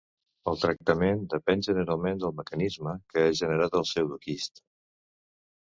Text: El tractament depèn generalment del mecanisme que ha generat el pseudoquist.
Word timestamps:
El 0.51 0.55
tractament 0.61 1.19
depèn 1.33 1.61
generalment 1.67 2.23
del 2.25 2.35
mecanisme 2.39 2.97
que 3.13 3.27
ha 3.27 3.37
generat 3.43 3.79
el 3.81 3.89
pseudoquist. 3.91 4.63